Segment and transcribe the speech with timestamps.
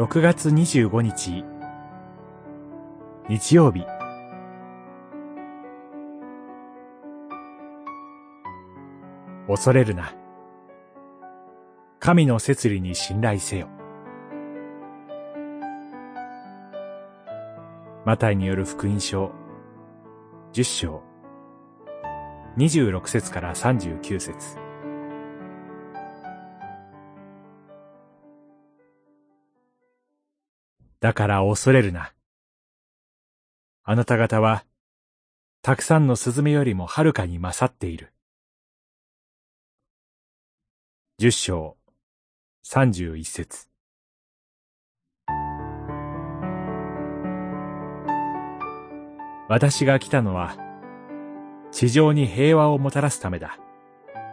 [0.00, 1.44] 6月25日。
[3.28, 3.84] 日曜日。
[9.46, 10.14] 恐れるな。
[11.98, 13.68] 神の摂理に信頼せよ。
[18.06, 19.32] マタイによる福音書。
[20.54, 21.02] 10章。
[22.56, 24.69] 26節から39節。
[31.00, 32.12] だから恐れるな。
[33.84, 34.64] あなた方は、
[35.62, 38.12] たくさんのスズメよりもはるかに勝っている。
[41.18, 41.76] 十章、
[42.62, 43.68] 三十一節。
[49.48, 50.56] 私が来たのは、
[51.72, 53.58] 地上に平和をもたらすためだ、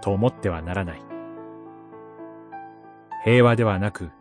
[0.02, 1.02] と思ってはならない。
[3.24, 4.12] 平和ではなく、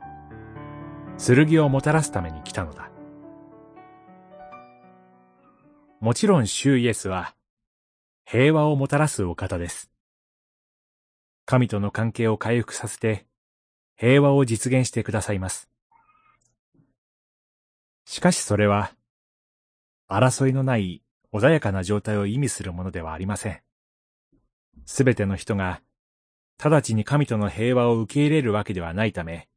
[1.19, 2.91] 剣をもたらすために来たのだ。
[6.01, 7.35] もちろん主イエスは
[8.25, 9.91] 平和をもたらすお方です。
[11.47, 13.27] 神との関係を回復させて
[13.97, 15.71] 平和を実現してくださいます。
[18.05, 18.93] しかしそれは
[20.09, 23.61] 争いのない穏やかな状態を意味するものではありません。
[24.85, 25.81] すべての人が
[26.63, 29.49] 直ちに神との平和を受け入れるわけではないため、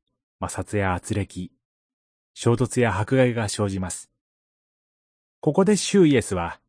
[0.42, 1.52] 摩擦や圧力、
[2.34, 4.10] 衝突や迫害が生じます。
[5.42, 6.62] ここでシュイエスは、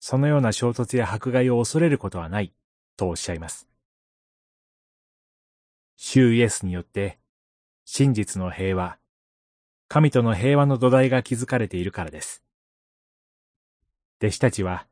[0.00, 2.52] そのような衝突や迫害を恐れることはない
[2.96, 3.68] とおっしゃいます。
[5.96, 7.20] シュイエスによって、
[7.84, 8.98] 真実の平和、
[9.86, 12.42] 神との平和の土台が築かれているからです。
[14.20, 14.88] 弟子たちは、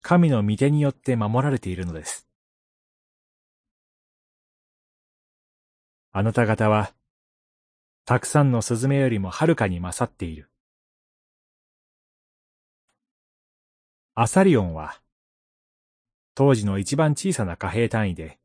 [0.00, 2.31] 神の御手によって守られているのです。
[6.14, 6.94] あなた方は、
[8.04, 10.50] たくさんのスズメよりもはるかに勝っている。
[14.14, 15.00] アサリオンは、
[16.34, 18.38] 当時の一番小さな貨幣単位で、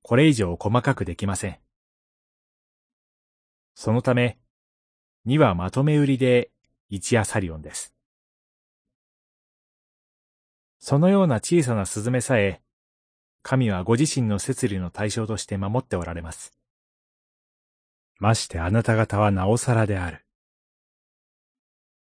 [0.00, 1.58] これ以上細かくできません。
[3.74, 4.38] そのため、
[5.26, 6.50] 2はまとめ売りで
[6.90, 7.94] 1アサリオンです。
[10.78, 12.62] そのような小さなスズメさえ、
[13.42, 16.57] 神はご自身の摂理の対象として守っておられます。
[18.18, 20.24] ましてあなた方はなおさらである。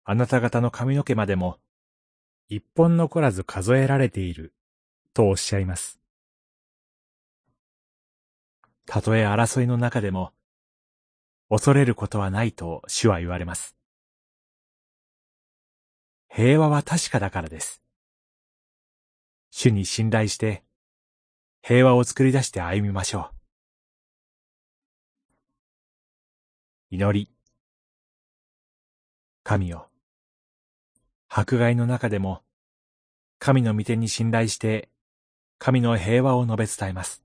[0.03, 1.57] あなた方の髪の毛までも、
[2.49, 4.53] 一本残らず数えられている、
[5.13, 5.99] とおっしゃいます。
[8.85, 10.33] たとえ争いの中でも、
[11.49, 13.77] 恐れることはないと主は言われます。
[16.29, 17.81] 平和は確かだからです。
[19.49, 20.63] 主に信頼して、
[21.61, 23.40] 平和を作り出して歩みましょう。
[26.93, 27.31] 祈り。
[29.43, 29.87] 神よ。
[31.29, 32.41] 迫害の中でも、
[33.39, 34.89] 神の御手に信頼して、
[35.57, 37.23] 神の平和を述べ伝えます。